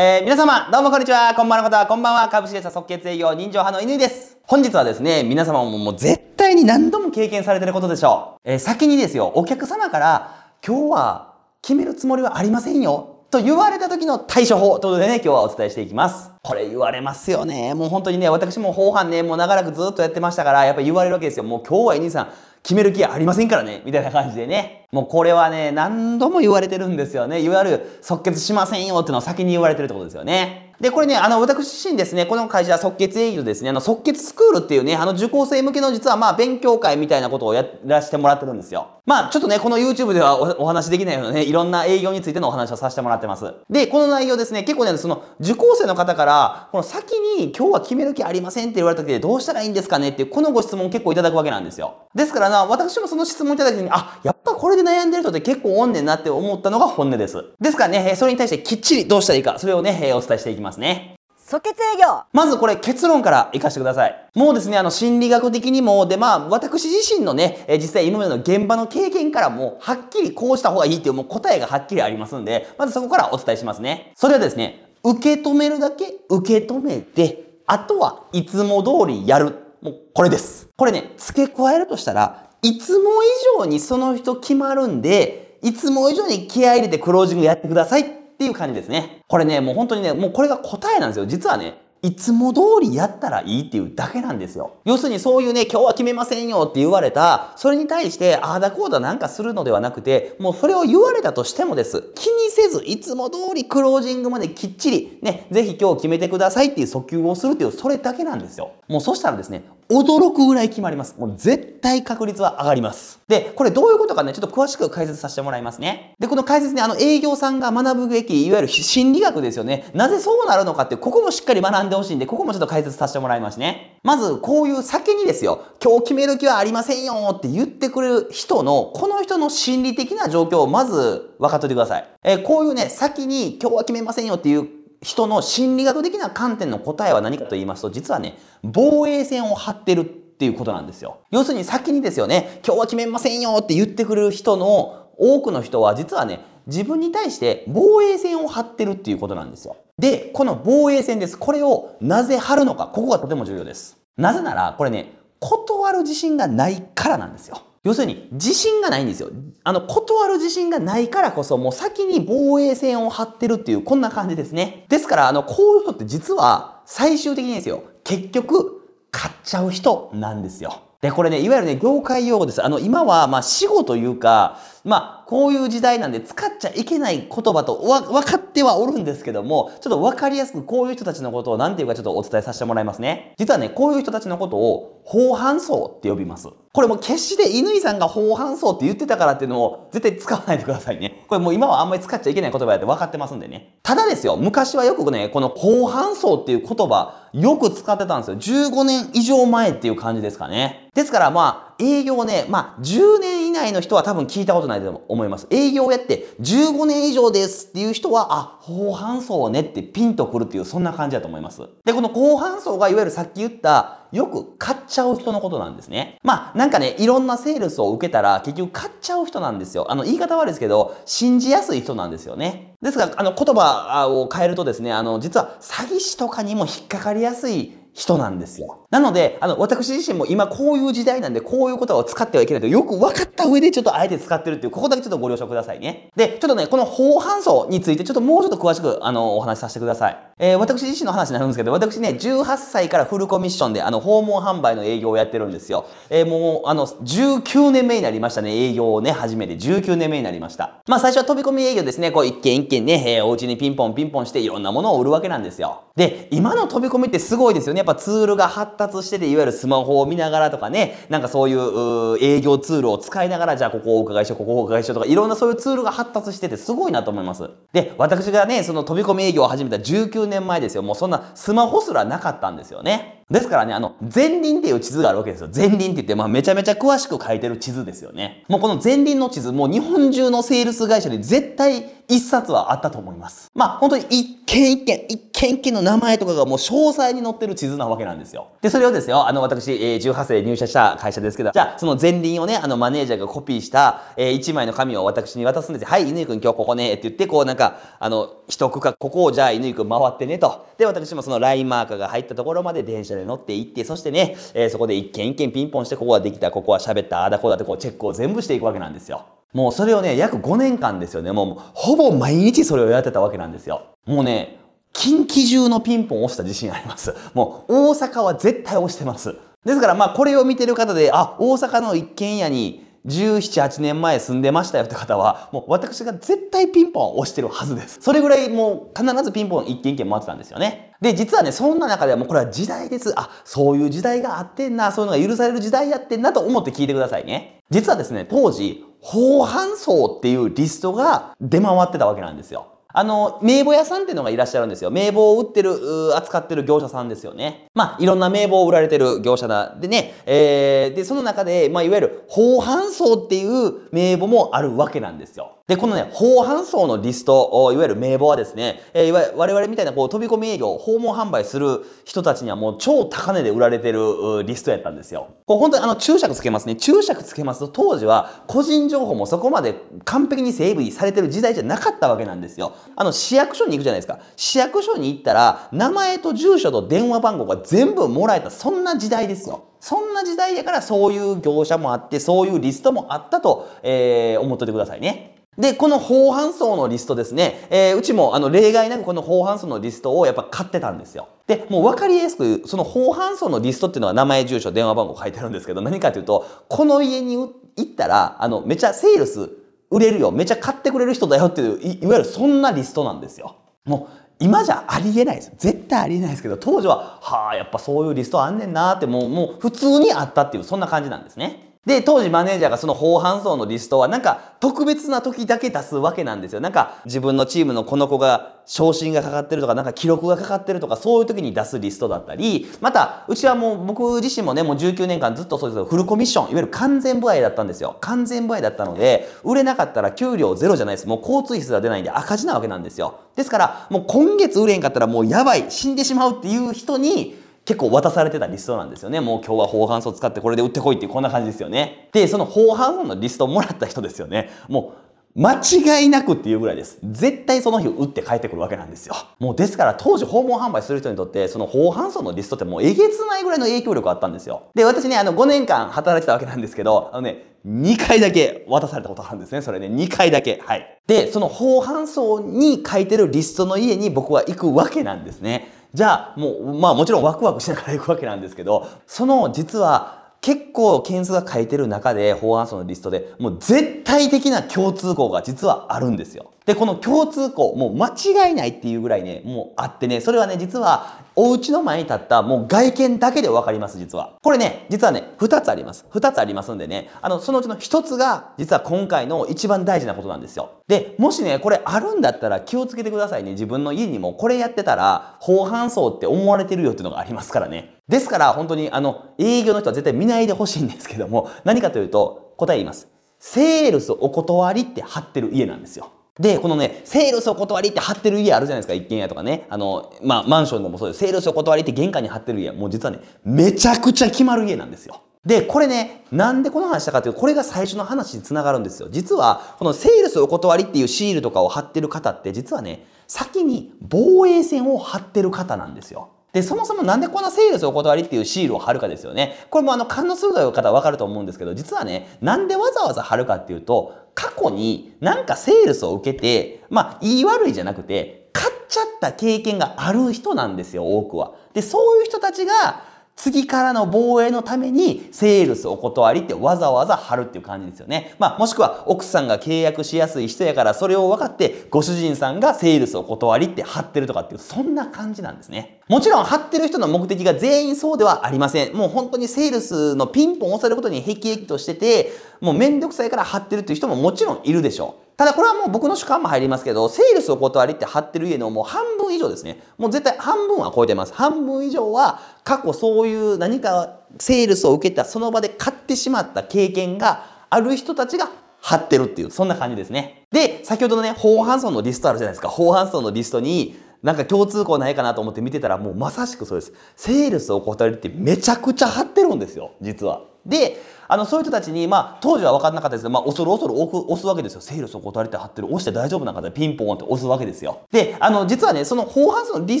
[0.00, 1.34] えー、皆様、どうもこんにちは。
[1.34, 2.28] こんばんは、こんばんは。
[2.28, 4.38] 株式会社即決営業人情派の犬です。
[4.44, 8.40] 本日はですね、皆様ももう絶対に何度も経験されてることでしょう。
[8.48, 13.17] えー、先にですよ、お客様から、今日は決めるつもりはありませんよ。
[13.30, 16.30] と言われた時の対処法ということでね、今日はお伝えしていきます。
[16.42, 17.74] これ言われますよね。
[17.74, 21.44] もう本当にね、私も後半ね、もう長らくずっとやってましたから、やっぱ言われるわけですよ。
[21.44, 22.28] もう今日は犬さん、
[22.62, 24.86] 決める気ありませんからね、みたいな感じでね。
[24.92, 27.42] もうこれはね、何度も言われてるんですよね。
[27.42, 30.72] いわゆる即決しませんよっていうのを先に言われてるってことですよね。
[30.80, 38.88] で、これね、あの、私自身ですね、この会社、即決営業ですね、あの、即決スクールっていうね、あの、受講生向けの実は、まあ、勉強会みたいなことをやらせてもらってるんですよ。
[39.08, 43.54] まあ、ちょっとね、この YouTube ではお話できないようなね、いろんな営業についてのお話をさせてもらってます。
[43.70, 51.94] で、この内容ですね、結構ね、その、受講生の方から、この先に、今日は決める気ありませんって言われた時で、どうしたらいいんですかねっていう、このご質問結構いただくわけなんですよ。
[52.14, 57.42] ですからな、私もその質問いただいた時に、あ、やっぱこれで悩んでる人って結構おんねんなって思ったのが本音です。
[57.58, 61.17] ですからね、それに対してきっちりどうしたらいいか、それをね、お伝えしていきますね。
[61.48, 64.28] 即決営業まずこれ結論からいかしてください。
[64.34, 74.12] もうですね、あの心理学的にも、でまあ私自身のね、え実際今までの現場の経験からも、はっきりこうした方がいいっていうもう答えがはっきりありますんで、まずそこからお伝えしますね。
[74.14, 79.56] それはですね、受け止めるだけ受け止めて、あとはいつも通りやる。
[79.80, 80.68] もうこれです。
[80.76, 83.26] これね、付け加えるとしたら、いつも以
[83.58, 89.24] 上にその人決まるんで、いつも以上に気合入れてクロージングやってくださいっていう感じですね。
[89.26, 91.26] これね、もう本当にね、もうこれが答えなんですよ。
[91.26, 94.74] 実はね、いつも通りやったらいいっていうだけなんですよ。
[94.84, 102.12] 要するにそういうね、今日は決めませんよって言われた、それに対して、ああだこうだなんかするのではなくて、もうそれを言われたとしてもです。
[102.14, 108.70] 気にせず、いつも通りクロージングまできっちり、ね、ぜひ今日決めてくださいっていう訴求をするっていう、それだけなんですよ。
[108.86, 111.14] もうそしたらですね、驚くぐらい決まります。
[111.18, 113.20] もう絶対確率は上がります。
[113.26, 116.14] で、これどういうことかね、ちょっと詳しく解説させてもらいますね。
[116.18, 119.90] で、この解説ね、あの営業さんが学ぶべき、いわゆる心理学ですよね。
[119.94, 123.98] なぜそうなるのかって、ここもしっかり学んでほしいんで、ここもちょっと解説させてもらいますね。
[124.02, 132.08] まず、こういう先にですよ、今日決める気はありませんよって言ってくれる人の、この人の心理的な状況をまず分かっといてください。
[132.24, 134.68] えー、こういうね、先に今日は決めませんよっていう
[135.02, 141.18] 人の心理学的な観点の答えは何かと言いますと、実はね、防衛線を張ってるっていうことなんですよ。
[141.30, 149.76] 要するに先にですよね、今日は決めませんよって言ってくれる人の多くの人は実はね、自分に対して防衛線を張ってるっていうことなんですよ。
[149.98, 151.38] で、この防衛線です。
[151.38, 153.96] これをなぜ張るのか、ここがとても重要です。
[154.16, 157.62] なぜなら、これね、断る自信がないからなんですよ。
[157.88, 159.30] 要するに自信がないんですよ。
[159.64, 164.84] あの、断る自信がないからこそもう先に防衛線を張ってるっていうこんな感じですね。
[164.90, 170.82] ですから、あの、こういう人って実は最終的にですよ、結局買っちゃう人なんですよ。
[171.00, 172.62] で、これね、いわゆるね、業界用語です。
[172.62, 183.34] あの、今は、まあ、死後というか、まあ、こういう時代なんで使っちゃいけない言葉とわ分かってはおるんですけども、ちょっと分かりやすくこういう人たちのことを何て言うかちょっとお伝えさせてもらいますね。
[183.38, 186.48] 実はね、こういう人たちのことを、法反層って呼びます。
[186.72, 191.24] これも決して乾さんが法反層って言ってたからっていうのを絶対使わないでくださいね。
[191.28, 193.78] これもう今はあんまり使っちゃいけない言葉やって分かってますんでね。
[193.82, 198.68] ただですよ、昔はよくね、この法反層っていう言葉、よく使ってたんですよ。
[198.68, 200.90] 15年以上前っていう感じですかね。
[200.94, 205.46] ですからまあ、営業ね、まあ、10年以内の人は多分聞いたことないと思います。
[205.50, 211.62] 営業やって15年以上ですっていう人は、あ、後半層ねってピンとくるっていう、そんな感じだと思います。
[211.84, 216.18] で、この後半層がいわゆるさっき言った、よく買っちゃう人のことなんですね。
[216.24, 219.86] まあ、なんかね、いろんなセールスを受けたら、結局買っちゃう人なんですよ。
[219.90, 222.74] あの、言い方悪いですけど、信じやすい人なんですよね。
[222.82, 228.86] ですが、あの、言葉を変えるとですね、あの、実は詐欺師とかにも引っかかりやすい人なんですよ。
[228.90, 236.08] なので、あの、私自身も今こういう時代なんで、こういう言葉を使ってはいけないとよく分かった上でちょっとあえて使ってるっていう、ここだけちょっとご了承くださいね。
[236.16, 240.18] で、ちょっとね、この法反層についてちょっともうちょっと詳しく、あの、お話しさせてください。
[240.38, 245.84] えー、私自身の話になるんですけど、私ね、18歳からフルコミッションで、あの、訪問販売の営業をやってるんですよ。
[246.08, 250.80] えー、もう、あの、19年目になりましたね、営業をね、始めて19年目になりました。
[250.86, 255.82] まあ、最初は飛び込み営業ですね、こう、一軒一軒ね、えー、お家にピンポンピンポンしていろんなものを売るわけなんですよ。
[255.98, 257.78] で、今の飛び込みってすごいですよね。
[257.78, 267.50] やっぱツールが発達してて、いわゆるスマホを見ながらとかね、なんかそういう営業ツールを使いながら、じゃあここをお伺いしよう、ここをお伺いしようとか、いろんなそういうツールが発達しててすごいなと思います。
[267.72, 270.82] で、私がね、その飛び込み営業を始めた19年前ですよ。
[270.82, 273.17] もうそんなスマホすらなかったんですよね。
[273.30, 275.50] ですからね、あの、前輪っていう地図があるわけですよ。
[275.54, 278.44] 前輪って言って、まあめちゃめちゃ詳しく書いてる地図ですよね。
[278.48, 283.50] もうこの前輪の地図、もう日本中のセールス会社に絶対一冊はあったと思います。
[283.54, 288.48] まあ本当に一件一件、一件一件の名前とかがもう詳細に載ってる地図なわけなんですよ。
[288.62, 295.88] で、それをですよ、あの私、えー、18歳で入社した会社ですけど、じゃあその前輪をね、あのマネージャーがコピーした、えー、1枚の紙を私に渡すんですよ。
[295.88, 300.66] はい、犬井くん今日ここね、って言って、こうなんか、あの、一区画、ここをじゃあ犬井くん回ってねと。
[300.78, 309.26] で、私もそのラインマーカーが入ったところまで電車で乗って行って、そしてね、えー、そこで一件一件ピンポンして、ここはできた、ここは喋った、ああだこうだってこうチェックを全部していくわけなんですよ。
[309.52, 311.32] もうそれをね、約5年間ですよね。
[311.32, 313.82] もうほぼ毎日それをやってたわけなんですよ。
[314.06, 314.58] もうね、
[314.92, 317.14] 近畿中のピンポンを押した自信あります。
[317.34, 319.36] もう大阪は絶対押してます。
[319.64, 327.98] ですからまあこれを見てる方で、あ、大阪の一軒家に17、8年前住んでましたよって方は、もう私が絶対ピンポン押してるはずです。
[328.00, 330.94] それぐらいもう必ずピンポン一軒一軒回ってたんですよね。
[331.00, 333.12] で、実はね、そんな中ではもうこれは時代です。
[333.16, 337.60] あ、そういう時代があってんな、そういうのが許される時代やってんなと思って聞いてくださいね。
[337.70, 342.78] 実はですね、当時、法搬送っていうリストが出回ってたわけなんですよ。
[342.92, 344.90] あの、名簿屋さんっていうのがいらっしゃるんですよ。
[344.90, 347.67] 名簿を売ってる、扱ってる業者さんですよね。
[347.78, 349.76] まあ、いろんな名簿を売られてる業者だ。
[349.80, 355.58] でね、えー、で、その中で、まあ、いわゆる、法搬送っていう名簿もあるわけなんですよ。
[355.68, 365.28] で、このね、法搬送のリスト、いわゆる名簿はですね、えー、我々みたいなこう飛び込み営業、訪問販売する人たちにはもう超高値で売られてるリストやったんですよ。
[365.44, 366.74] こう本当にあの注釈つけますね。
[366.76, 369.74] 注釈つけますと当時は個人情報もそこまで
[370.06, 372.72] 完璧に整備されてる時代じゃなかったわけなんですよ。
[372.96, 374.20] あの市役所に行くじゃないですか。
[374.36, 379.64] 市役所に行ったら名前と住所と電話番号が全部もらえたそんな時代ですよ。
[379.78, 385.36] そんな時代やからそういう業者もあってそういうリストもあったと、えー、思っといてくださいね。
[385.58, 391.28] で、この法搬送のリストですね、えー、うちもあの例外なくこの法搬送のリストをやっぱ買ってたんですよ。
[391.46, 397.50] で、もう分かりやすく、その法搬送のリストっていうのは名前、住所、電話番号書いてあるんですけど、何かというと、この家に行
[397.82, 399.50] ったら、あの、めちゃセールス
[399.90, 403.56] 売れるよ、めちゃ買ってくれる人だよっていう、いいわゆるそんなリストなんですよ。
[403.84, 405.52] もう、今じゃありえないです。
[405.56, 411.67] 絶対ありえないですけど、当時は、はあ、やっぱそういうリストあんねんなって、もう、もう普通にあったっていう、そんな感じなんですね。
[411.86, 416.60] で、当時マネージャーがその法搬送のリストはなんか特別な時だけ出すわけなんですよ。
[416.60, 427.96] なんか自分のチームのこの子が昇進がかかってるとか、なんか記録がかかってるとか、そういう時に出すリストだったり、また、うちはもう僕自身もね、もう19年間ずっとそうですけど、フルコミッション、いわゆる完全部合だったんですよ。
[428.02, 431.08] 完全部合だったので、売れなかったら給料ゼロじゃないです。
[431.08, 433.20] もう交通費すら出ないんで赤字なわけなんですよ。
[433.36, 439.20] ですから、もう今月売れへんかったらもうやばい、死んでしまうっていう人に、結構渡されてたリストなんですよね。
[439.20, 442.08] もう今日は法搬送使ってこれで売ってこいっていうこんな感じですよね。
[442.14, 444.48] で、その法搬送のリストをもらった人ですよね。
[444.68, 444.94] も
[445.36, 446.98] う間違いなくっていうぐらいです。
[447.02, 449.14] 絶対その日打って帰ってくるわけなんですよ。
[449.38, 454.62] もうですから当時訪問販売する人にとってその法搬送のリストってもうえげつないぐらいの影響力あったんですよ。
[454.74, 459.60] で、私ね、あの5年間働いてたわけなんですけど、あのね、2回だけ渡されたことあるんですね。
[459.60, 460.62] それね、2回だけ。
[460.64, 460.98] はい。
[461.06, 465.77] で、その法搬送に書いてるリストの家に僕は行くわけなんですね。
[465.98, 476.52] じゃあもうまあもちろんワクワクしながら行くわけなんですけどその実は結構件数が書いてる中で法案層のリストでもう絶対的な共通項が実はあるんですよ。
[476.68, 484.36] で、この共通項、もう間違いないっていうぐらいね、もうあってね、それはね、実は、お家の前に立ったもう外見だけでわかります、実は。
[484.42, 486.04] これね、実はね、二つあります。
[486.10, 490.72] 二つありますんでね、あの、そのうちの一つが、実は今回の一番大事なことなんですよ。
[490.88, 493.52] で、もしね、これあるんだったら気をつけてくださいね。
[493.52, 497.94] 自分の家にもこれやってたら、法犯層って思われてるよっていうのがありますからね。
[498.08, 503.08] ですから、本当に、あの、営業の人は絶対見ないでほしいんですけども、何かというと、答え言います。
[503.38, 506.10] セールスお断りって貼ってる家なんですよ。
[506.38, 509.66] で、このね、セールスお断りって貼ってる家あるじゃないですか、一軒家とかね。
[509.70, 511.20] あの、まあ、マンションでもそうです。
[511.20, 515.22] セールスお断りって玄関に貼ってる家、もう実はね、めちゃくちゃ決まる家なんですよ。
[515.44, 519.08] で、これね、なんでこの話したかというと、これが最初の話につながるんですよ。
[519.10, 526.30] 実は、このセールスお断りっていうシールとかを貼ってる方って、実はね、先に防衛線を張ってる方なんですよ。
[526.52, 529.54] で、そもそもなんでこんなセールスお断りっていうシールを貼るかですよね。
[529.70, 541.54] これもあの、勘の鋭い方はわかると思うんですけど、実はね、なんでわざわざ貼るかっていうと、過去になんかセールスを受けて、まあ、言い悪いじゃなくて、買っちゃった経験がある人なんですよ、多くは。
[541.74, 543.02] で、そういう人たちが、
[543.38, 548.34] 次からの防衛のためにセールスお断りってわざわざ貼るっていう感じですよね。
[548.40, 556.00] まあもしくは奥さんが契約しやすい人やからそれを分かってご主人さんがセールスお断りって貼ってるとかっていうそんな感じなんですね。
[556.08, 558.96] もちろん貼ってる人の目的が全員そうではありません。
[558.96, 565.27] もう本当にセールスのピンポン押されることに辟易としててもうめんどくさいから貼ってるっていう人ももちろんいるでしょう。
[565.38, 569.80] ただこれはもう僕の主観も入りますけど、セールスお断りって貼ってる家のもう半分以上ですね。
[569.96, 571.32] もう絶対半分は超えてます。
[571.32, 580.42] 半分以上は過去そういう何かセールスを受けたその場で買ってしまった経験がある人たちが貼ってるっていう、そんな感じですね。
[580.50, 582.66] で、先ほどのね、後半層のリストあるじゃないですか。
[582.66, 586.92] 後半層のリストに、なんか共通項ないかなと思って見てたらもうまさしくそうです。
[587.14, 590.42] セールスを断りってめちゃくちゃ貼ってるんですよ、実は。
[590.66, 594.80] で、あの、そういう人たちに、まあ、当時は分かんなかったですけど、まあ、恐る恐る押すわけですよ。
[594.80, 595.88] セールスを断りて貼ってる。
[595.88, 598.00] 押して大丈夫な方でピンポンって押すわけですよ。
[598.10, 600.00] で、あの、実はね、その後半数のリ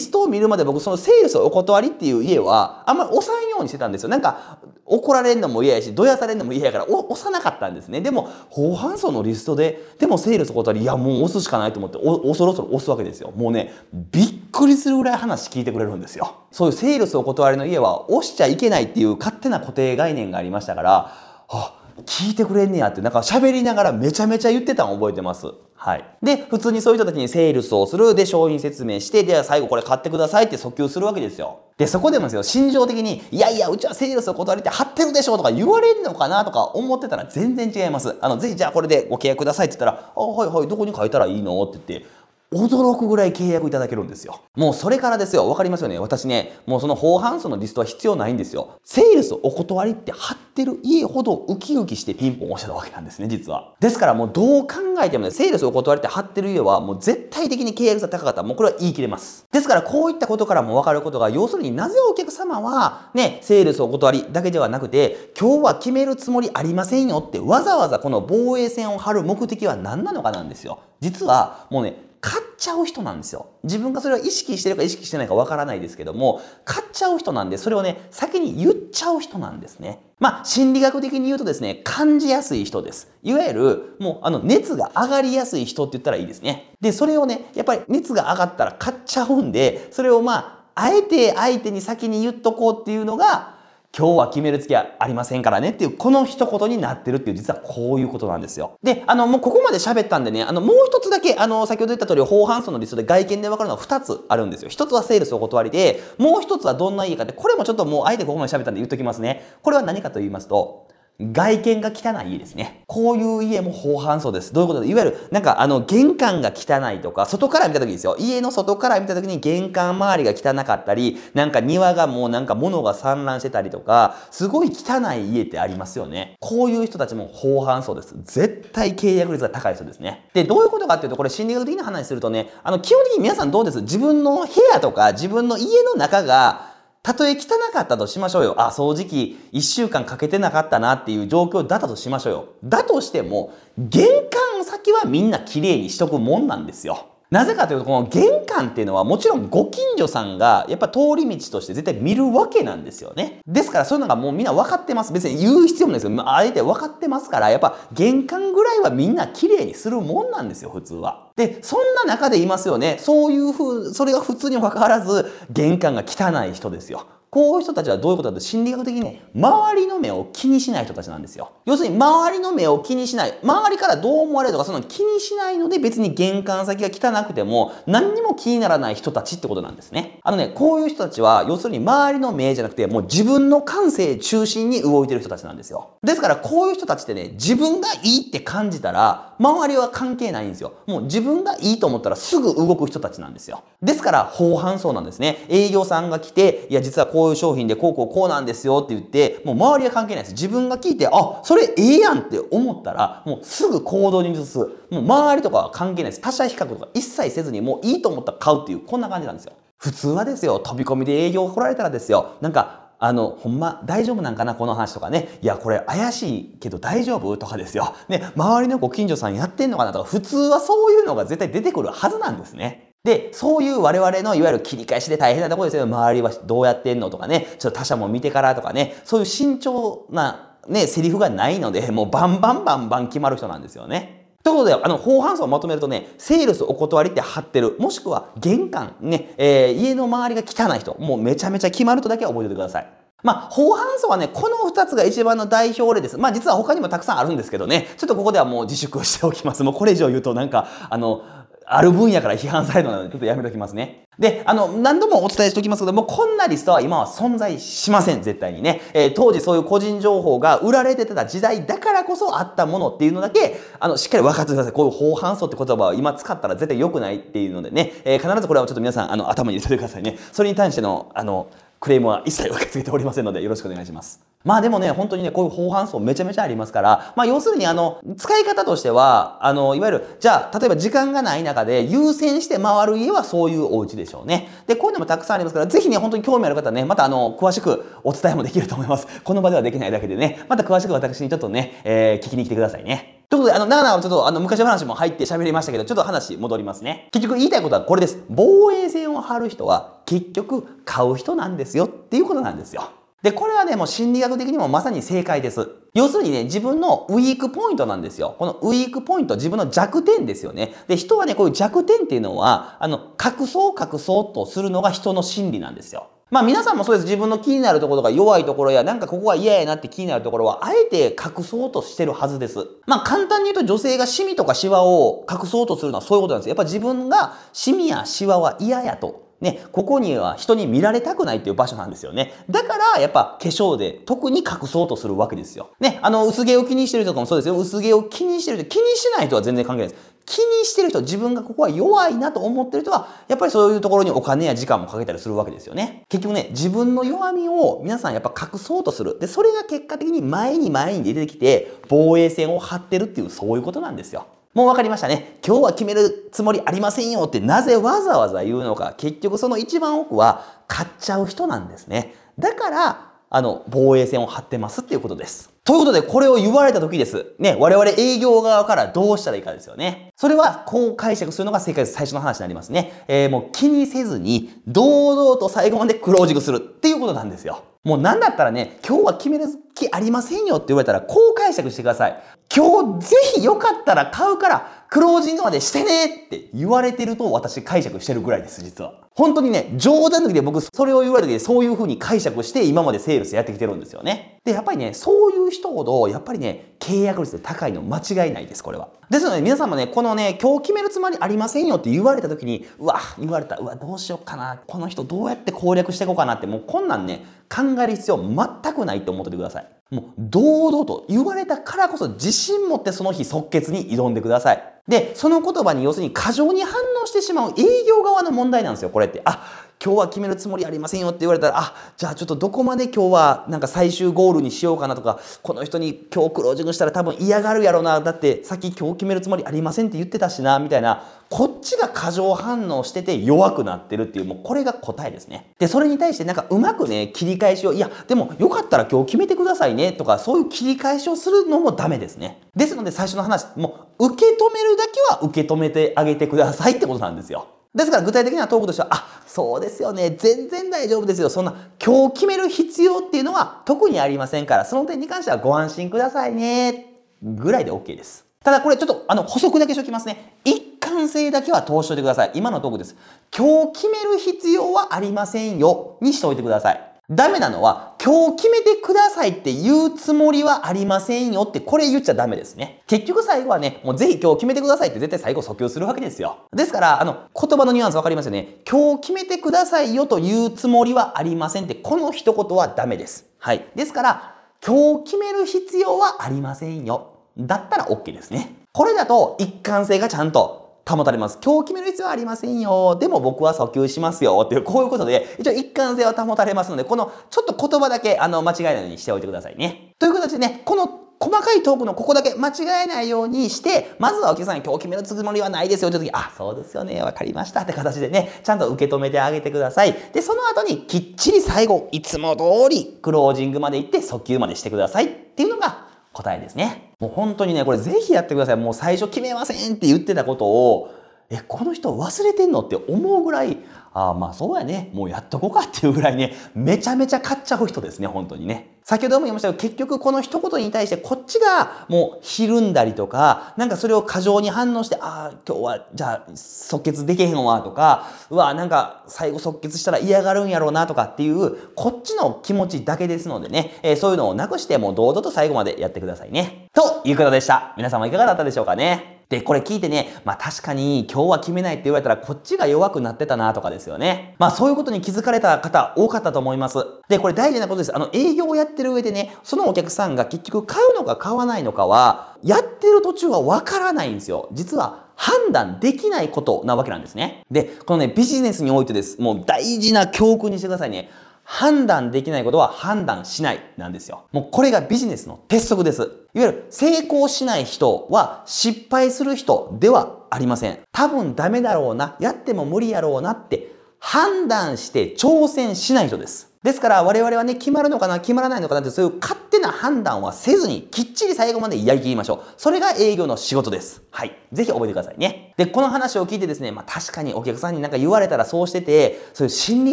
[0.00, 4.08] ストを見るまで僕、そのセールスをお断りっていう家は、あんまり押さんようにしてたんですよ。
[4.08, 8.00] なんか、怒られるのも嫌やし、どやされるのも嫌やから、押さなかったんですね。
[8.00, 13.32] でも、後半層のリストで、でもセールスお断り、いや、もう押すしかないと思って、お恐る恐る押すわけですよ。
[13.36, 16.36] もうね、びっくりするぐらい話聞いてくれるんですよ。
[16.50, 21.12] そういうセールスお断りの家は、押しちゃいけないっていう勝手な固定概念がありましたから、
[21.48, 21.74] あ
[22.04, 25.46] 聞いてくれんねやって、なんか喋りながらめちゃめちゃ言ってたの覚えてます。
[25.74, 26.04] はい。
[26.22, 28.14] で、普通にそういう人たちにセールスをする。
[28.14, 31.60] で、商品説明して、では最後これ買ってくださいって訴求するわけですよ。
[31.76, 38.16] で、そこでもですよ、心情的に、いやいや、うちはセールスを断りて貼ってるでしょとか言われるのかなとか思ってたら全然違います。
[38.20, 42.08] あの、ぜひじゃあこれでご契約くださいって言ったら、あ、はいはい、どこに書いたらいいのって言って、
[42.52, 44.40] 驚くぐらい契約いただけるんですよ。
[44.56, 45.48] もうそれからですよ。
[45.48, 45.98] わかりますよね。
[45.98, 48.78] 私ね、もうその後半層のリストは必要ないんですよ。
[48.82, 53.74] セールスお断りって貼ってる家ほどウキウキしてピンポン押してたわけなんですね、実は。
[53.80, 59.46] ですからもうどう考えてもね、セールスお断りって貼ってる家はもう絶対的に契約が高かったもうこれは言い切れます。
[59.52, 70.78] ですからこういったことからもわかることが、要するになぜお客様はね、セールスお断りだけではなくて、今日は決めるつもりありませんよってわざわざこの防衛線を張る目的は何なのかなんですよ。
[71.00, 73.46] 実はもうね、買っちゃう人なんですよ。
[73.62, 80.00] 自分がそれを意識してるか意識してないかわからないですけども、買っちゃう人なんで、それをね、先に言っちゃう人なんですね。
[80.18, 83.08] まあ、心理学的に言うとですね、感じやすい人です。
[83.22, 86.72] いわゆる、もう、あの、熱が上がりやすい人って言ったらいいですね。
[86.80, 93.57] で、それをね、やっぱり熱が上がったら買っちゃうんで、それをまあ、あえて相手に先に言っとこうっていうのが、
[93.96, 98.78] 今日は決める月はありませんからねっていう、この一言になってるっていう、実はこういうことなんですよ。
[98.82, 104.68] で、あの、もうここまで喋ったんでね、あの、もう一つだけ、あの、先ほど言った通り、後半層の理想で外見で分かるのは二つあるんですよ。
[104.68, 109.44] 一つはセールスお断りで、もう一つはどんな家かって、これもちょっともうあえてここまで喋ったんで言っときますね。
[109.62, 110.87] これは何かと言いますと、
[111.20, 112.84] 外見が汚い家ですね。
[112.86, 114.52] こういう家も後半層です。
[114.52, 114.82] どういうこと？
[114.82, 118.14] でいわゆる、なんかあの、玄関が汚いとか、外から見た時ですよ。
[118.20, 126.36] 家の外から見た時に玄関周りが汚かったり、なんか庭がもうなんか物が散乱してたりとか、すごい汚い家ってありますよね。
[126.38, 128.14] こういう人たちも後半層です。
[128.22, 130.28] 絶対契約率が高い人ですね。
[130.34, 133.80] で、どういうことかっていうと、これ心理学的な話するとね、あの、基本的に皆さんどうです？
[133.80, 136.77] 自分の部屋とか自分の家の中が、
[137.08, 138.54] たとえ汚かったとしましょうよ。
[138.58, 142.48] あ、掃除機1週間かけてなかったなっていう状況だったとしましょうよ。
[142.62, 147.06] だとしても、玄関先はみんな綺麗にしとくもんなんですよ。
[147.30, 153.40] なぜかというと、この玄関っていうのはもちろんご近所さんがやっぱ通り道として絶対見るわけなんですよね。
[153.46, 155.12] ですからそういうのがもうみんな分かってます。
[155.12, 161.28] 別に言う必要もないですけど、あえて分かってますから、やっぱ玄関ぐらいはみんな綺麗にするもんなんですよ、普通は。
[161.36, 162.96] で、そんな中で言いますよね。
[162.98, 167.04] そういうふう、それが普通にもかかわらず、玄関が汚い人ですよ。
[167.30, 171.52] こういう人たちはどういうことだと心理学的にね周りの目を気にしない人たちなんですよ。
[171.66, 173.38] 要するに周りの目を気にしない。
[173.42, 180.20] 周りからどう思われるとかその気にしないので別に玄関先が汚くても何にも気にならない人たちってことなんですね。
[180.22, 185.90] あのね、こういう人たちは要するに周りの目じゃなくてもう自分の感性中心に動いてる人たちなんですよ。
[186.02, 190.72] ですからこういう人たちってね、自分がいいって感じたら周りは関係ないんですよ。
[190.86, 193.62] もう自分がいいと思ったらすぐ動く人たちなんですよ。
[193.82, 195.44] ですから後半層なんですね。
[195.48, 200.34] 営業さんが来て、いや実はこういう商品でこうこうこうなんですよって言って、もう周りは関係ないです。
[200.34, 204.58] 自分が聞いて、あ、それええやんって思ったら、もうすぐ行動に移す。
[204.58, 206.20] もう周りとかは関係ないです。
[206.20, 209.52] 他者比較とか一切せずに、もういいと思ったら買うっていう、こんな感じなんですよ。
[209.78, 215.40] 普通はですよ、飛び込みで営業来られたらですよ、なんか、あの、ほんま大丈夫なんかなこの話とかね。
[215.42, 217.94] いや、これ怪しいけど大丈夫とかですよ。
[218.08, 222.87] ね、周りのご近所さんやってんのかなとか、普通はそういうのが絶対出てくるはずなんですね。
[223.04, 225.84] で、そういう我々のいわゆる切り返しで大変なところですよ。
[225.84, 234.18] 周りはどうやってんのとかね、ちょっと他者も見てからとかね、そういう慎重なね、セリフがないので、もうバンバンバンバン決まる人なんですよね。
[234.44, 237.76] ということで、あの、後半層をまとめるとね、セールスお断りって貼ってる。
[237.78, 240.94] もしくは玄関、ね、えー、家の周りが汚い人。
[240.98, 242.92] もうめちゃめちゃ決まるとだけは覚えておいてください。
[243.22, 246.16] まあ、後半層はね、この2つが一番の代表例です。
[246.18, 249.64] まあ、実は他にもたくさんあるんですけどね、ちょっとここではもう自粛しておきます。
[249.64, 251.22] もうこれ以上言うとなんか、あの、
[251.70, 254.04] ある分野から批判されるので、ちょっとやめときますね。
[254.18, 258.80] で、あの、何度もお伝えしておきますけども、こんなリストは今は存在しません、絶対にね。
[258.92, 264.72] えー、当時そういう個人情報が売られてた時代だからこそあったものっていうのだけ、あの、しっかり分かってください。
[264.72, 270.18] こういう法反層って言葉は今使ったら絶対良くないっていうのでね、えー、必ずこれはちょっと皆さん、あの、頭に入れてくださいね。
[270.32, 271.48] それに対しての、あの、
[271.80, 274.20] クレームは一切受け付けておりませんのでよろしくお願いします。
[274.44, 284.48] まあでもね、本当にね、こういう法反層めちゃめちゃありますから、まあ要するにあの、使い方としては、あの、いわゆる、じゃあ、例えば時間がない中で優先して回る家はそういうお家でしょうね。
[284.66, 289.06] で、こういうのもたくさんありますから、ぜひね、本当に興味ある方ね、またあの、詳しくお伝えもできると思います。
[289.22, 293.17] この場ではできないだけでね、また詳しく私にちょっとね、えー、聞きに来てくださいね。
[293.30, 297.08] ということで、あの、長々ちょっと、あの、昔話も入って喋りましたけど、ちょっと話戻りますね。
[297.12, 298.24] 結局言いたいことはこれです。
[298.30, 302.90] 防衛線を張る人は、結局、買う人なんですよっていうことなんですよ。
[303.22, 305.68] で、これはね、もう心理学的にもまさに正解です。
[305.92, 308.36] 要するにね、自分のウィークポイントなんですよ。
[308.38, 310.72] このウィークポイント、自分の弱点ですよね。
[310.86, 316.06] で、人はね、こういう弱点っていうのは、あの、隠そう隠そうとするのが人の心理なんですよ。
[316.30, 317.04] まあ皆さんもそうです。
[317.04, 322.66] 自分の気になるところが弱いところや、なんかここが嫌やなって気になるところは、あえて隠そうとしてるはずです。
[322.86, 326.48] まあ簡単に言うと女性がシミとかシワを隠そうとするのはそういうことなんです。
[326.48, 332.32] やっぱ自分がシミやシワは嫌やとね、ここには人に見られたくないっていう場所なんですよね。
[332.50, 335.70] だから、やっぱ化粧で特に隠そうとするわけですよ。
[335.78, 337.56] ね、あの、薄毛を気にしてる人とかもそうですよ。
[337.56, 340.17] 薄毛を気にしてる人、気にしない人は全然関係ないです。
[340.28, 346.04] 気にしてる人、自分がここは弱いなと思ってる人は、やっぱりそういうところにお金や時間もかけたりするわけですよね。
[346.10, 349.18] 結局ね、自分の弱みを皆さんやっぱ隠そうとする。
[349.18, 354.26] で、それが結果的に前に前に出てきて、防衛線を張ってるっていう、そういうことなんですよ。
[354.52, 355.38] もう分かりましたね。
[355.46, 358.94] 今日は決めるつもりありませんよってなぜわざわざ言うのか。
[358.98, 362.14] 結局その一番奥は買っちゃう人なんですね。
[362.38, 365.52] だから、あの、防衛線を張ってますっていうことです。
[365.64, 367.26] ということで、これを言われた時です。
[367.38, 370.12] ね、我々営業側からどうしたらいいかですよね。
[370.16, 371.92] それは、こう解釈するのが正解です。
[371.92, 373.04] 最初の話になりますね。
[373.06, 377.64] えー、もう気にせずに、堂々と最後までクロージングするっていうことなんですよ。
[377.84, 379.44] もうなんだったらね、今日は決める
[379.74, 382.22] 気ありませんよって言われたら、こう解釈してください。
[382.54, 388.94] 今日ぜひよかったら買うから、クロージングまでしてねって言われてると私解釈してるぐらいです、実は。
[389.14, 394.38] 本当にね、冗談抜きで僕それを言われてそういう風に解釈して今までセールスやってきてるんですよね。
[394.44, 398.88] で、やっぱりね、そういう人ほど、やっぱりね、契約率で高いの間違いないです、これは。
[399.10, 409.66] ですので皆さんもね、このね、今日決めるつもりありませんよって言われた時に、うわ、言われた、うわ、どうしようかな、この人どうやって攻略していこうかなって、もうこんなんね、考える必要全くないと思っててください。
[409.90, 414.77] もう堂々と言われたからこそ自信持ってその日即決に挑んでください。
[414.88, 419.20] で、その言葉に要するに過剰に反応してしまう営業側の問題なんですよ、これって。
[419.24, 428.00] あ、今日は決めるつもりありませんよって言われたら、あ、じゃあちょっとどこまで今日はなんか最終ゴールにしようかなとか、この人に今日クロージングしたら多分嫌がるやろな。
[428.00, 435.52] だってさっき今日決めるつもりありませんって言ってたしな、みたいな、こっちが過剰反応してて弱くなってるっていう、もうこれが答えですね。
[435.58, 442.40] で、それに対してなんかうまくね、切り返しを、いや、でもよかったら今日決めてくださいねとか、そういう切り返しをするのもダメですね。
[442.56, 447.46] ですので最初の話、もう受け止めるだけは受け止めてあげてくださいってことなんですよ。
[447.74, 451.28] ですから具体的なトークとしては、あ、そうですよね、全然大丈夫ですよ。
[451.28, 451.54] そんな
[451.84, 458.24] 今日決める必要っていうのは特にありませんから、その点に関してはご安心くださいね、ぐらいで OK です。
[458.42, 460.38] ただこれちょっとあの補足だけしときますね。
[460.44, 462.30] 一貫性だけは通しておいてください。
[462.34, 462.96] 今のトークです。
[463.36, 466.87] 今日決める必要はありませんよ、にしておいてください。
[467.10, 472.82] ダメなのは、今日決めてくださいって言うつもりはありませんよって、これ言っちゃダメですね。
[472.86, 476.40] 結局最後はね、もうぜひ今日決めてくださいって絶対最後訴求するわけですよ。
[476.52, 478.56] ですから、あの、言葉のニュアンスわかりますよね。
[478.70, 483.24] 今日決めてくださいよというつもりはありませんって、この一言はダメです。
[483.38, 483.64] はい。
[483.74, 487.14] ですから、今日決める必要はありませんよ。
[487.38, 488.52] だったら OK ですね。
[488.72, 491.38] これだと一貫性がちゃんと保たれます。
[491.44, 492.96] 今日決める必要はありませんよ。
[492.96, 494.42] でも僕は訴求しますよ。
[494.44, 499.94] っていう、こういうことで、一応一貫性は保たれますので、このちょっと言葉だけ、あの、間違えないようにしておいてくださいね。
[499.98, 509.94] という形でね、この細かいトークのここだけ間違えないようにして、まずはお客さんに今日決めるつもりはないですよって時、あ、そうですよね、わかりましたって形でね、ちゃんと受け止めてあげてください。
[510.12, 515.87] で、その後にきっちり最後、いつも通りクロージングまで行って訴求までしてくださいっていうのが
[516.18, 516.94] 答えですね。
[516.98, 518.56] もう本当にね、これぜひやってください。
[518.56, 520.90] もう最初決めませんって言ってたことを、
[521.30, 523.58] え、この人忘れてんのって思うぐらい、
[523.92, 524.90] ああ、まあそうやね。
[524.92, 528.78] もうやっとこうかっていうぐらいね、めちゃめちゃ買っちゃう人ですね、本当にね。
[528.88, 546.68] 先ほども言いましたけど、結局この一言に対してこっちがもうひるんだりとか、なんかそれを過剰に反応して、ああ、今日はじゃあ即決できへんわとか、うわ、なんか最後即決したら嫌がるんやろうなとかっていう、こっちの気持ちだけですのでね、えー、そういうのをなくしてもう堂々と最後までやってくださいね。
[546.72, 547.74] ということでした。
[547.76, 549.17] 皆様いかがだったでしょうかね。
[549.28, 554.34] で、これ聞いてね、まあ確かに今日は決めないって言われたらこっちが弱くなってたなとかですよね。
[554.38, 556.78] まあそういうことに気づかれた方多かったと思います。
[557.08, 557.94] で、これ大事なことです。
[557.94, 564.48] あの営業をやってる上でね、そのお客さんが結局買うのか買わないのかは、やってる途中はわからないんですよ。
[564.52, 567.44] 実は判断できないことなわけなんですね。
[567.50, 569.20] で、このね、ビジネスにおいてです。
[569.20, 571.10] もう大事な教訓にしてくださいね。
[571.50, 574.26] 判断できないことは判断しないなんですよ。
[574.32, 576.02] もうこれがビジネスの鉄則です。
[576.02, 580.78] いわゆる成功しない人は失敗する人ではありません。
[580.92, 586.52] 多分ダメだろうな、やっても無理やろうなって判断して挑戦しない人です。
[586.68, 592.40] ですから我々はね、決まるのかな、決まらないのかなってそういう勝手な判断はせずにきっちり最後までやりきりましょう。
[592.58, 594.02] それが営業の仕事です。
[594.10, 594.36] はい。
[594.52, 595.54] ぜひ覚えてくださいね。
[595.56, 599.92] で、この話を聞いてですね、まあ確かにお客さんになんか言われたらそうしてて、そういう心理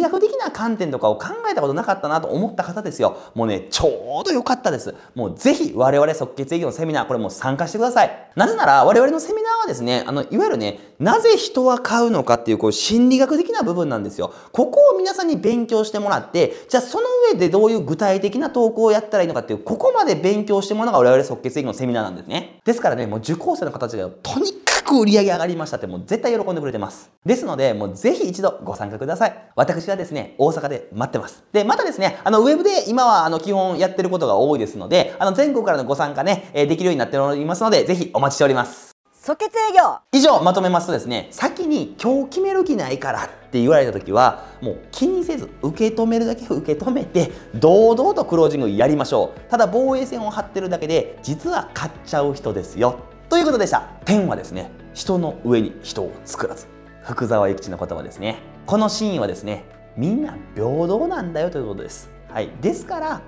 [0.00, 3.16] 学的な観点とかを考えたことなかったなと思った方ですよ。
[3.34, 4.94] もうね、ちょうど良かったです。
[5.14, 8.30] もうぜひ我々即決営業のセミナー、これも参加してください。
[8.36, 14.32] なぜなら我々のセミナーはですね、あの、いわゆるね、なぜ人は買うのかっていうこう心理学的な部分なんですよ。
[14.52, 22.60] ここを皆さんに勉強してもらって、じゃあその上でどういう具体的な投稿をやったらいいのかっていう、ここまで勉強してものが我々即決営業のセミナーなんですね。
[22.64, 27.10] ですからね、もう受講生の方たちがとにかく売り上げ上がりましたってもう絶対喜んでくれてます。
[27.24, 29.50] ですので、もうぜひ一度ご参加ください。
[29.54, 31.44] 私はですね、大阪で待ってます。
[31.52, 38.95] で、またですね、あの、ウェブで今はあの、基本やってることが多いですので、あの、全国からのご参加ね、できるようになっておりますので、ぜひお待ちしております。
[39.26, 39.98] 即決営業。
[40.12, 49.50] 以上まとめますとですね先に今日決める気ないからって言われた時はもう気にせず受け止めるだけ受け止めて堂々とクロージングやりましょう。
[49.50, 53.00] ただ防衛線を張ってるだけで実は買っちゃう人ですよ。
[53.28, 53.88] ということでした。
[54.04, 56.68] 天はですね人の上に人を作らず。
[57.02, 58.38] 福沢諭吉の言葉ですね。
[58.64, 59.64] このシーンはですね
[59.96, 62.12] みんな平等なんだよということです。
[62.30, 62.50] はい。
[62.60, 63.20] ですから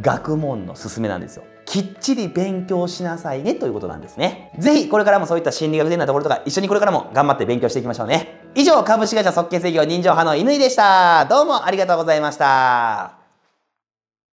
[0.00, 1.44] 学問の勧めなんですよ。
[1.70, 4.50] きっちり勉強しなさいねということなんですね。
[4.58, 8.40] ぜひこれからもそういった心理学的なところとか一緒にこれからも頑張って勉強していきましょうね。
[8.56, 11.26] 以上、株式会社即決営業人情派の乾でした。
[11.26, 13.19] どうもありがとうございました。